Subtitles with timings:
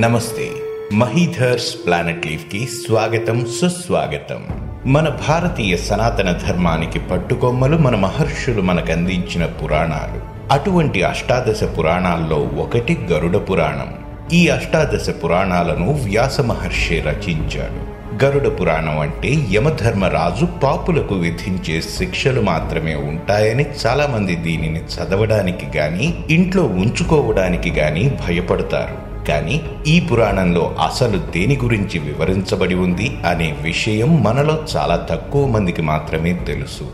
[0.00, 0.50] నమస్తే.
[0.92, 4.44] మహీధర్స్ ప్లానెట్ లీఫ్కి స్వాగతం సుస్వాగతం.
[4.86, 10.20] మన భారతీయ సనాతన ధర్మానికి పట్టుకొమ్మలు మన మహర్షులు మనకు అందించిన పురాణాలు.
[10.52, 13.94] అటువంటి అష్టాదశ పురాణాల్లో ఒకటి గరుడ పురాణం.
[14.32, 18.00] ఈ అష్టాదశ పురాణాలను వ్యాస మహర్షి రచించాడు.
[18.24, 27.70] గరుడ పురాణం అంటే యమధర్మరాజు పాపులకు విధించే శిక్షలు మాత్రమే ఉంటాయని చాలామంది దీనిని చదవడానికి గాని ఇంట్లో ఉంచుకోవడానికి
[27.70, 29.09] గాని భయపడతారు.
[29.28, 36.32] కానీ ఈ పురాణంలో అసలు దేని గురించి వివరించబడి ఉంది అనే విషయం మనలో చాలా తక్కువ మందికి మాత్రమే
[36.32, 36.84] తెలుసు.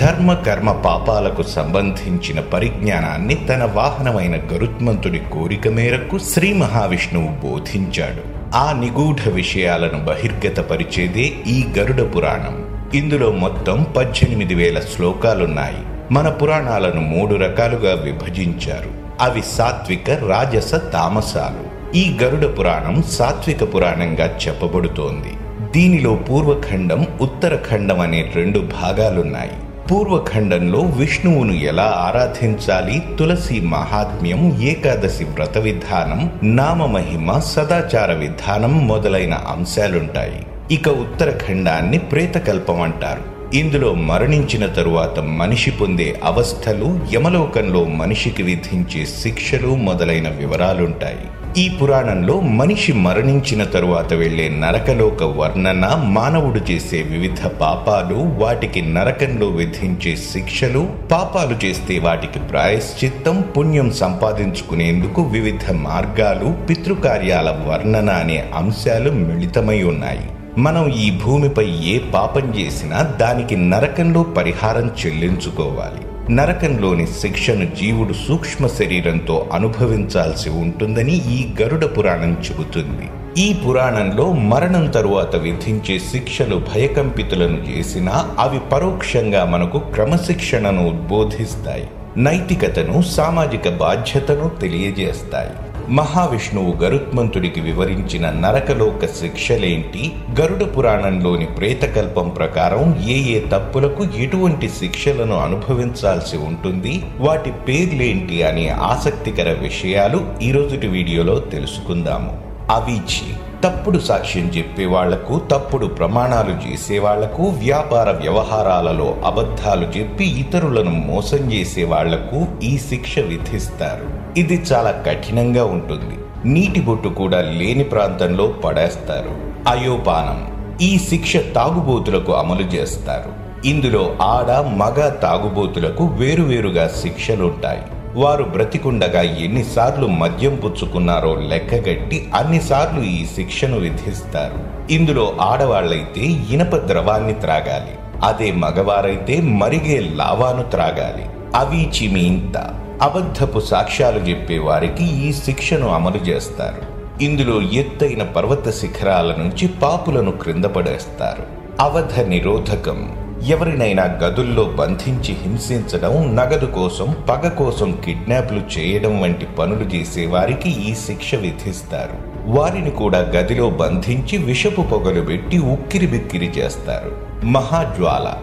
[0.00, 8.36] ధర్మ కర్మ పాపాలకు సంబంధించిన పరిజ్ఞానాన్ని తన వాహనమైన గరుత్మంతుడి కోరిక మేరకు శ్రీ మహావిష్ణువు బోధించాడు.
[8.56, 12.86] ఆ నిగూఢ విషయాలను బహిర్గతపరిచేదే ఈ గరుడ పురాణం.
[12.94, 16.12] ఇందులో మొత్తం పద్దెనిమిది వేల శ్లోకాలున్నాయి.
[16.12, 18.90] మన పురాణాలను మూడు రకాలుగా విభజించారు.
[19.20, 21.75] అవి సాత్విక రాజస తామసాలు.
[21.96, 25.32] ఈ గరుడ పురాణం సాత్విక పురాణంగా చెప్పబడుతోంది.
[25.72, 29.50] దీనిలో పూర్వఖండం ఉత్తరఖండం అనే రెండు భాగాలున్నాయి.
[29.90, 40.46] పూర్వఖండంలో విష్ణువును ఎలా ఆరాధించాలి తులసి మహాత్మ్యం ఏకాదశి వ్రత విధానం నామమహిమ సదాచార విధానం మొదలైన అంశాలుంటాయి.
[40.70, 43.35] ఇక ఉత్తరఖండాన్ని ప్రేతకల్పం అంటారు.
[43.54, 51.18] ఇందులో మరణించిన తరువాత మనిషి పొందే అవస్థలు యమలోకంలో మనిషికి విధించే శిక్షలు మొదలైన వివరాలుంటాయి.
[51.64, 60.16] ఈ పురాణంలో మనిషి మరణించిన తరువాత వెళ్ళే నరకలోక వర్ణన మానవుడు చేసే వివిధ పాపాలు వాటికి నరకంలో విధించే
[60.16, 70.20] శిక్షలు పాపాలు చేస్తే వాటికి ప్రాయశ్చిత్తం పుణ్యం సంపాదించుకునేందుకు వివిధ మార్గాలు పితృకార్యాల వర్ణన అనే అంశాలు మిళితమై ఉన్నాయి.
[70.58, 76.32] మనం ఈ భూమిపై ఏ పాపం చేసినా దానికి నరకంలో పరిహారం చెల్లించుకోవాలి.
[76.32, 83.08] నరకంలోని శిక్షను జీవుడు సూక్ష్మ శరీరంతో అనుభవించాల్సి ఉంటుందని ఈ గరుడ పురాణం చెబుతుంది.
[83.42, 91.88] ఈ పురాణంలో మరణం తరువాత విధించే శిక్షలు భయకంపితులను చేసినా అవి పరోక్షంగా మనకు క్రమశిక్షణను ఉద్బోధిస్తాయి.
[92.16, 95.65] నైతికతను సామాజిక బాధ్యతను తెలియజేస్తాయి.
[95.88, 106.36] మహావిష్ణువు గరుత్మంతుడికి వివరించిన నరకలోక శిక్షలేంటి గరుడ పురాణంలోని ప్రేతకల్పం ప్రకారం ఏ ఏ తప్పులకు ఎటువంటి శిక్షలను అనుభవించాల్సి
[106.36, 112.42] ఉంటుంది వాటి పేర్లేంటి అనే ఆసక్తికర విషయాలు ఈ రోజుటి వీడియోలో తెలుసుకుందాము.
[112.70, 121.52] అవీచి తప్పుడు సాక్ష్యం చెప్పే వాళ్ళకు తప్పుడు ప్రమాణాలు చేసే వాళ్ళకు వ్యాపార వ్యవహారాలలో అబద్ధాలు చెప్పి ఇతరులను మోసం
[121.52, 124.25] చేసే వాళ్ళకు ఈ శిక్ష విధిస్తారు.
[124.36, 126.16] ఇది చాలా కఠినంగా ఉంటుంది.
[126.48, 129.30] నీటి బొట్టు కూడా లేని ప్రాంతంలో పడేస్తారు.
[129.68, 130.56] అయోపానం.
[130.80, 133.46] ఈ శిక్ష తాగుబోతులకు అమలు చేస్తారు.
[133.66, 137.82] ఇందులో ఆడ మగ తాగుబోతులకు వేరువేరుగా శిక్షలుంటాయి.
[138.14, 144.92] వారు బ్రతికుండగా ఎన్నిసార్లు మద్యం పుచ్చుకున్నారో లెక్కగట్టి అన్నిసార్లు ఈ శిక్షను విధిస్తారు.
[144.92, 148.24] ఇందులో ఆడవాళ్ళైతే ఇనప ద్రవాన్ని త్రాగాలి.
[148.24, 151.26] అదే మగవారైతే మరిగే లావాను త్రాగాలి.
[151.54, 156.96] అవి చిమీంత అబద్ధపు సాక్ష్యాలు చెప్పేవారికి ఈ శిక్షను అమలు చేస్తారు.
[157.24, 161.42] ఇందులో ఎత్తైన పర్వత శిఖరాల నుంచి పాపులను క్రింద పడేస్తారు.
[161.80, 163.16] అవధ నిరోధకం.
[163.46, 171.34] ఎవరినైనా గదుల్లో బంధించి హింసించడం నగదు కోసం పగ కోసం కిడ్నాప్లు చేయడం వంటి పనులు చేసేవారికి ఈ శిక్ష
[171.34, 172.46] విధిస్తారు.
[172.46, 177.16] వారిని కూడా గదిలో బంధించి విషపు పొగలు పెట్టి ఉక్కిరి బిక్కిరి చేస్తారు.
[177.44, 178.34] మహాజ్వాల.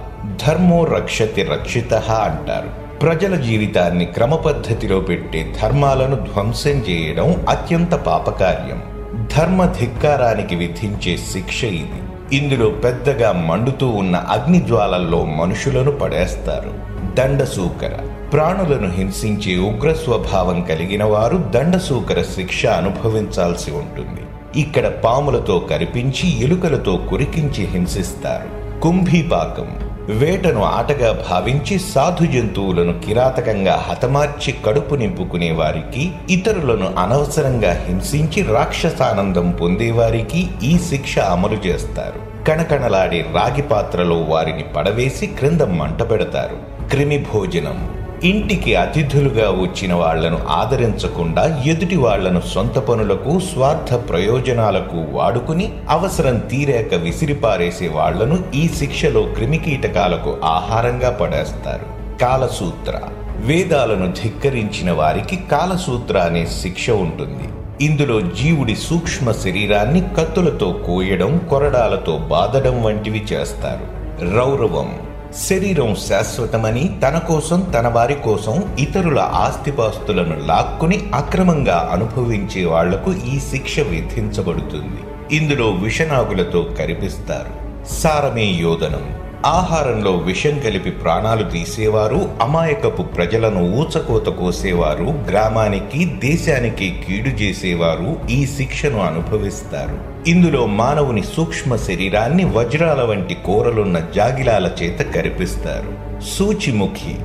[0.47, 2.82] ధర్మో రక్షతి రక్షిత అంటారు.
[3.03, 8.83] ప్రజల జీవితాన్ని క్రమపద్ధతిలో పెట్టే ధర్మాలను ధ్వంసం చేయడం అత్యంత పాపకార్యం.
[9.37, 12.35] ధర్మ ధిక్కారానికి విధించే శిక్ష ఇది.
[12.37, 16.73] ఇందులో పెద్దగా మండుతూ ఉన్న అగ్ని జ్వాలల్లో మనుషులను పడేస్తారు.
[17.15, 17.91] దండసూకర
[18.33, 24.21] ప్రాణులను హింసించే ఉగ్ర స్వభావం కలిగిన వారు దండసూకర శిక్ష అనుభవించాల్సి ఉంటుంది.
[24.61, 28.79] ఇక్కడ పాములతో కరిపించి ఎలుకలతో కురికించి హింసిస్తారు.
[28.81, 29.82] కుంభీపాకం.
[30.09, 40.49] వేటను ఆటగా భావించి సాధు జంతువులను కిరాతకంగా హతమార్చి కడుపు నింపుకునే వారికి ఇతరులను అనవసరంగా హింసించి రాక్షసానందం పొందేవారికి
[40.63, 42.45] ఈ శిక్ష అమలు చేస్తారు.
[42.45, 46.89] కణకణలాడే రాగి పాత్రలో వారిని పడవేసి క్రింద మంట పెడతారు.
[46.89, 56.39] క్రిమి భోజనం ఇంటికి అతిథులుగా వచ్చిన వాళ్ళను ఆదరించకుండా ఎదుటి వాళ్ళను సొంత పనులకు స్వార్థ ప్రయోజనాలకు వాడుకుని అవసరం
[56.39, 62.17] తీరాక విసిరిపారేసే వాళ్ళను ఈ శిక్షలో క్రిమికీటకాలకు ఆహారంగా పడేస్తారు.
[62.17, 62.99] కాలసూత్ర.
[63.35, 67.49] వేదాలను ధిక్కరించిన వారికి కాలసూత్ర అనే శిక్ష ఉంటుంది.
[67.85, 74.03] ఇందులో జీవుడి సూక్ష్మ శరీరాన్ని కత్తులతో కోయడం కొరడాలతో బాదడం వంటివి చేస్తారు.
[74.35, 75.12] రౌరవం.
[75.37, 83.79] శరీరం శాశ్వతమని తన కోసం తన వారి కోసం ఇతరుల ఆస్తిపాస్తులను లాక్కుని అక్రమంగా అనుభవించే వాళ్ళకు ఈ శిక్ష
[83.79, 85.35] విధించబడుతుంది.
[85.35, 87.83] ఇందులో విషనాగులతో కరిపిస్తారు.
[87.93, 98.19] సారమే యోధనం ఆహారంలో విషం కలిపి ప్రాణాలు తీసేవారు అమాయకపు ప్రజలను ఊచకోత కోసేవారు గ్రామానికి దేశానికి కీడు చేసేవారు
[98.29, 100.29] ఈ శిక్షను అనుభవిస్తారు.
[100.29, 106.21] ఇందులో మానవుని సూక్ష్మ శరీరాన్ని వజ్రాల వంటి కూరలున్న జాగిలాల చేత కరిపిస్తారు.
[106.23, 107.15] సూచిముఖి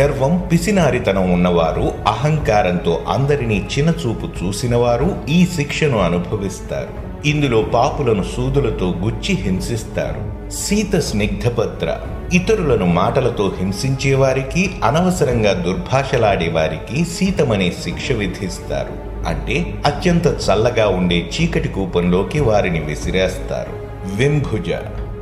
[0.00, 7.07] గర్వం పిసినారితనం ఉన్నవారు అహంకారంతో అందరినీ చిన్నచూపు చూసినవారు ఈ శిక్షను అనుభవిస్తారు.
[7.26, 10.50] ఇందులో పాపులను సూదులతో గుచ్చి హింసిస్తారు.
[10.50, 11.96] సీత స్నిగ్ధపత్ర
[12.32, 19.08] ఇతరులను మాటలతో హింసించే వారికి అనవసరంగా దుర్భాషలాడే వారికి సీతమనే శిక్ష విధిస్తారు.
[19.28, 23.72] అంటే అత్యంత చల్లగా ఉండే చీకటి కూపంలోకి వారిని విసిరేస్తారు.
[24.16, 24.70] వింభుజ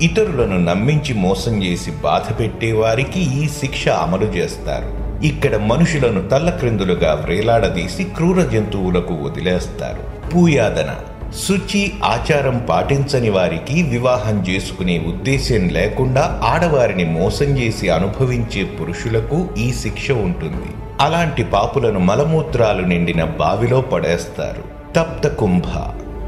[0.02, 5.06] ఇతరులను నమ్మించి మోసం చేసి బాధ పెట్టే వారికి ఈ శిక్ష అమలు చేస్తారు.
[5.24, 10.30] ఇక్కడ మనుషులను తల్లక్రిందులుగా వ్రేలాడదీసి క్రూర జంతువులకు వదిలేస్తారు.
[10.30, 10.94] పూయాదన
[11.34, 20.10] శుచి ఆచారం పాటించని వారికి వివాహం చేసుకునే ఉద్దేశ్యం లేకుండా ఆడవారిని మోసం చేసి అనుభవించే పురుషులకు ఈ శిక్ష
[20.10, 20.66] ఉంటుంది.
[21.00, 24.62] అలాంటి పాపులను మలమూత్రాలు నిండిన బావిలో పడేస్తారు.
[24.96, 25.64] తప్త కుంభ.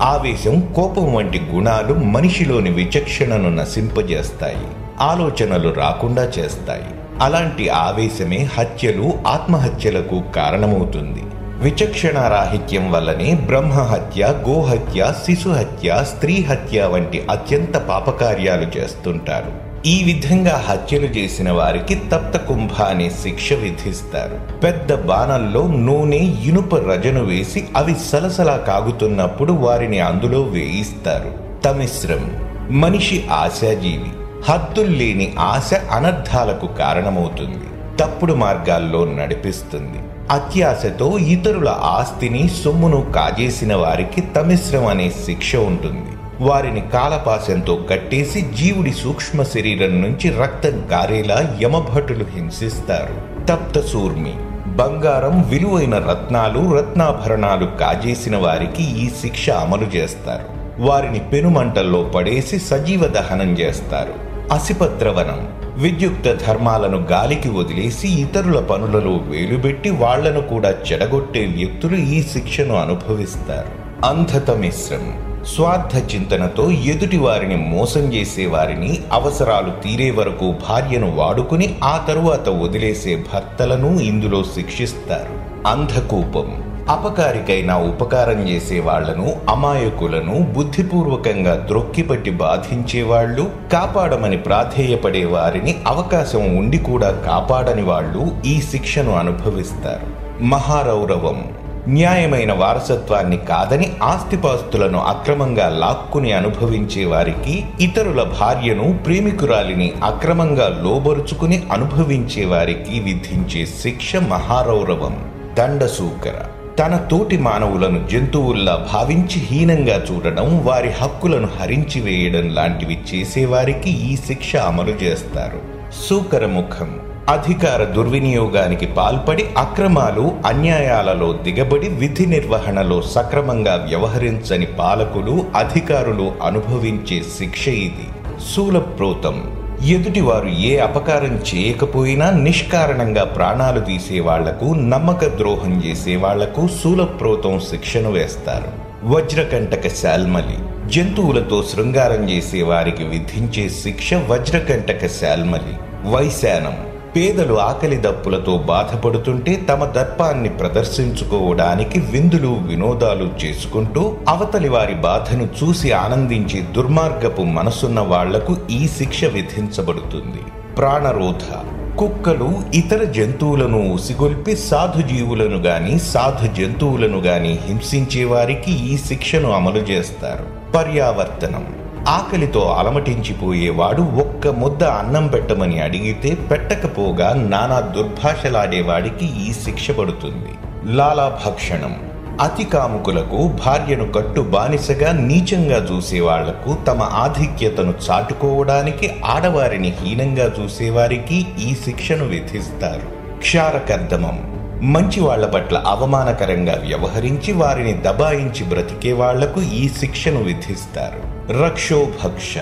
[0.03, 4.67] ఆవేశం కోపం వంటి గుణాలు మనిషిలోని విచక్షణను నశింపజేస్తాయి.
[5.01, 6.85] ఆలోచనలు రాకుండా చేస్తాయి.
[7.21, 11.23] అలాంటి ఆవేశమే హత్యలు ఆత్మహత్యలకు కారణమవుతుంది.
[11.59, 19.69] విచక్షణారాహిత్యం వల్లనే బ్రహ్మహత్య గోహత్య శిశుహత్య స్త్రీ హత్య వంటి అత్యంత పాపకార్యాలు చేస్తుంటారు.
[19.87, 24.61] ఈ విధంగా హత్యలు చేసిన వారికి తప్త కుంభ అనే శిక్ష విధిస్తారు.
[24.61, 31.35] పెద్ద బాణల్లో నూనె ఇనుప రజను వేసి అవి సలసలా కాగుతున్నప్పుడు వారిని అందులో వేయిస్తారు.
[31.65, 32.49] తమిశ్రం.
[32.71, 34.11] మనిషి ఆశాజీవి.
[34.45, 37.97] హద్దుల్లేని ఆశ అనర్థాలకు కారణమవుతుంది.
[38.01, 40.08] తప్పుడు మార్గాల్లో నడిపిస్తుంది.
[40.31, 46.09] అత్యాశతో ఇతరుల ఆస్తిని సొమ్మును కాజేసిన వారికి తమిశ్రం అనే శిక్ష ఉంటుంది.
[46.41, 53.47] వారిని కాలపాశంతో కట్టేసి జీవుడి సూక్ష్మ శరీరం నుంచి రక్తం గారేలా యమభటులు హింసిస్తారు.
[53.47, 54.35] తప్త సూర్మి
[54.67, 60.81] బంగారం విలువైన రత్నాలు రత్నాభరణాలు కాజేసిన వారికి ఈ శిక్ష అమలు చేస్తారు.
[60.83, 64.28] వారిని పెనుమంటల్లో పడేసి సజీవ దహనం చేస్తారు.
[64.53, 65.53] అసిపత్రవనం
[65.83, 73.89] విద్యుక్త ధర్మాలను గాలికి వదిలేసి ఇతరుల పనులలో వేలుబెట్టి వాళ్ళను కూడా చెడగొట్టే వ్యక్తులు ఈ శిక్షను అనుభవిస్తారు.
[74.07, 82.05] అంధత మిశ్రం స్వార్థ చింతనతో ఎదుటి వారిని మోసం చేసే వారిని అవసరాలు తీరే వరకు భార్యను వాడుకుని ఆ
[82.09, 85.69] తరువాత వదిలేసే భర్తలను ఇందులో శిక్షిస్తారు.
[85.69, 97.11] అంధకూపం అపకారికైన ఉపకారం చేసేవాళ్ళను అమాయకులను బుద్ధిపూర్వకంగా ద్రొక్కిపట్టి బాధించే వాళ్ళు కాపాడమని ప్రాధేయపడే వారిని అవకాశం ఉండి కూడా
[97.11, 100.07] కాపాడని వాళ్ళు ఈ శిక్షను అనుభవిస్తారు.
[100.43, 101.45] మహారౌరవం
[101.89, 113.01] న్యాయమైన వారసత్వాన్ని కాదని ఆస్తిపాస్తులను అక్రమంగా లాక్కుని అనుభవించే వారికి ఇతరుల భార్యను ప్రేమికురాలిని అక్రమంగా లోబరుచుకుని అనుభవించే వారికి
[113.01, 115.17] విధించే శిక్ష మహారౌరవం.
[115.59, 116.35] దండసూకర
[116.79, 124.57] తన తోటి మానవులను జంతువుల్లా భావించి హీనంగా చూడడం వారి హక్కులను హరించి వేయడం లాంటివి చేసేవారికి ఈ శిక్ష
[124.57, 125.61] అమలు చేస్తారు.
[126.09, 127.01] సూకరముఖం.
[127.29, 138.09] అధికార దుర్వినియోగానికి పాల్పడి అక్రమాలు అన్యాయాలలో దిగబడి విధి నిర్వహణలో సక్రమంగా వ్యవహరించని పాలకులు అధికారులు అనుభవించే శిక్ష ఇది.
[138.57, 148.89] శూలప్రోతం ఎదుటివారు ఏ అపకారం చేయకపోయినా నిష్కారణంగా ప్రాణాలు తీసేవాళ్ళకు నమ్మక ద్రోహం చేసే వాళ్ళకు శూలప్రోతం శిక్షను వేస్తారు.
[149.05, 150.59] వజ్రకంటక శాల్మలి
[150.93, 156.07] జంతువులతో శృంగారం చేసే వారికి విధించే శిక్ష వజ్రకంటక శాల్మలి.
[156.11, 165.93] వైశానం పేదలు ఆకలి దప్పులతో బాధపడుతుంటే తమ దర్పాన్ని ప్రదర్శించుకోవడానికి విందులు వినోదాలు చేసుకుంటూ అవతలి వారి బాధను చూసి
[165.93, 170.43] ఆనందించే దుర్మార్గపు మనసున్న వాళ్ళకు ఈ శిక్ష విధించబడుతుంది.
[170.77, 171.57] ప్రాణరోధ.
[171.99, 179.79] కుక్కలు ఇతర జంతువులను ఉసిగొల్పి సాధు జీవులను గాని సాధు జంతువులను గాని హింసించే వారికి ఈ శిక్షను అమలు
[179.79, 180.73] చేస్తారు.
[180.73, 181.67] పర్యావర్తనం.
[182.09, 190.49] ఆకలితో అలమటించిపోయేవాడు ఒక్క ముద్ద అన్నం పెట్టమని అడిగితే పెట్టకపోగా నానా దుర్భాషలాడేవాడికి ఈ శిక్ష పడుతుంది.
[190.85, 192.11] లాలాభక్షణం
[192.41, 202.25] అతి కాముకులకు భార్యను కట్టు బానిసగా నీచంగా చూసేవాళ్ళకు తమ ఆధిక్యతను చాటుకోవడానికి ఆడవారిని హీనంగా చూసేవారికి ఈ శిక్షను
[202.25, 203.39] విధిస్తారు.
[203.39, 204.55] క్షారకర్దమం.
[204.83, 211.38] మంచి వాళ్ళ పట్ల అవమానకరంగా వ్యవహరించి వారిని దబాయించి బ్రతికే వాళ్ళకు ఈ శిక్షను విధిస్తారు.
[211.51, 212.55] రక్షోభక్ష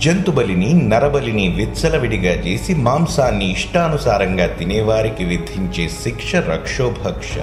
[0.00, 7.38] జంతుబలిని నరబలిని విచ్చలవిడిగా చేసి మాంసాన్ని ఇష్టానుసారంగా తినేవారికి విధించే శిక్ష రక్షోభక్ష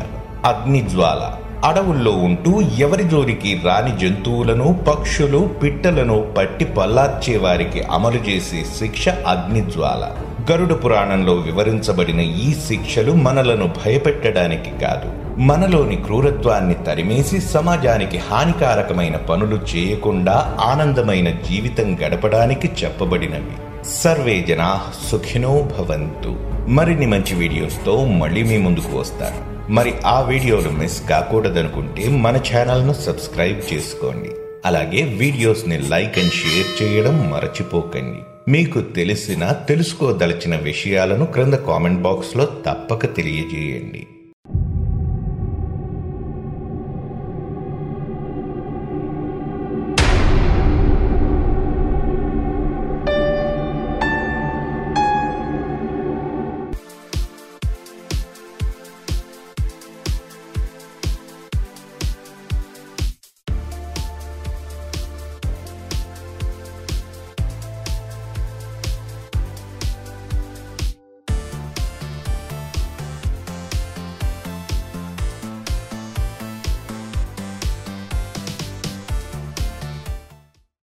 [0.46, 1.36] అగ్నిజ్వాల.
[1.66, 10.12] అడవుల్లో ఉంటూ ఎవరి జోలికి రాని జంతువులను పక్షులు పిట్టలను పట్టి పల్లార్చే వారికి అమలు చేసే శిక్ష అగ్నిజ్వాల.
[10.52, 15.29] గరుడ పురాణంలో వివరించబడిన ఈ శిక్షలు మనలను భయపెట్టడానికి కాదు.
[15.40, 23.86] మనలోని క్రూరత్వాన్ని తరిమేసి సమాజానికి హానికారకమైన పనులు చేయకుండా ఆనందమైన జీవితం గడపడానికి చెప్పబడినవి.
[23.86, 24.82] సర్వే జనా
[25.12, 26.36] సుఖినో భవంతు.
[26.70, 29.72] మరిన్ని మంచి వీడియోస్తో మళ్ళీ మీ ముందుకు వస్తాను.
[29.72, 34.30] మరి ఆ వీడియోలు మిస్ కాకూడదనుకుంటే మన ఛానల్ను సబ్స్క్రైబ్ చేసుకోండి.
[34.66, 38.52] అలాగే వీడియోస్ని లైక్ అండ్ షేర్ చేయడం మరచిపోకండి.
[38.52, 44.08] మీకు తెలిసిన తెలుసుకోదలచిన విషయాలను క్రింద కామెంట్ బాక్స్లో తప్పక తెలియజేయండి.